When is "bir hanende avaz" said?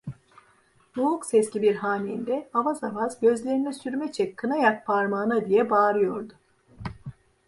1.61-2.83